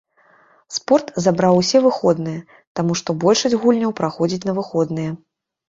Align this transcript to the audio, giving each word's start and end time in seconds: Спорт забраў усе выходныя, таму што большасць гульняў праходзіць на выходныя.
Спорт 0.77 1.11
забраў 1.25 1.59
усе 1.61 1.77
выходныя, 1.85 2.41
таму 2.81 2.97
што 3.03 3.17
большасць 3.27 3.59
гульняў 3.61 3.97
праходзіць 4.03 4.43
на 4.51 4.59
выходныя. 4.61 5.11